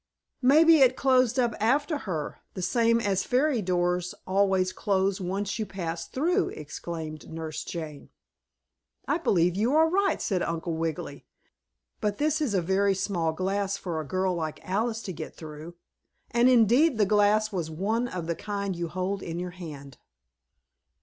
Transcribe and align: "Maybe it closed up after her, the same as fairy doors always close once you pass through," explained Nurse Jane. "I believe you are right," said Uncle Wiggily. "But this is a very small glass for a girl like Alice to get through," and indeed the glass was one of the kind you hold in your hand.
"Maybe 0.41 0.79
it 0.79 0.95
closed 0.95 1.37
up 1.37 1.53
after 1.59 1.99
her, 2.09 2.39
the 2.55 2.63
same 2.63 2.99
as 2.99 3.23
fairy 3.23 3.61
doors 3.61 4.15
always 4.25 4.73
close 4.73 5.21
once 5.21 5.59
you 5.59 5.67
pass 5.67 6.07
through," 6.07 6.49
explained 6.49 7.29
Nurse 7.29 7.63
Jane. 7.63 8.09
"I 9.07 9.19
believe 9.19 9.55
you 9.55 9.75
are 9.75 9.87
right," 9.87 10.19
said 10.19 10.41
Uncle 10.41 10.73
Wiggily. 10.75 11.27
"But 11.99 12.17
this 12.17 12.41
is 12.41 12.55
a 12.55 12.63
very 12.63 12.95
small 12.95 13.31
glass 13.31 13.77
for 13.77 14.01
a 14.01 14.07
girl 14.07 14.33
like 14.33 14.67
Alice 14.67 15.03
to 15.03 15.13
get 15.13 15.35
through," 15.35 15.75
and 16.31 16.49
indeed 16.49 16.97
the 16.97 17.05
glass 17.05 17.51
was 17.51 17.69
one 17.69 18.07
of 18.07 18.25
the 18.25 18.33
kind 18.35 18.75
you 18.75 18.87
hold 18.87 19.21
in 19.21 19.37
your 19.37 19.51
hand. 19.51 19.99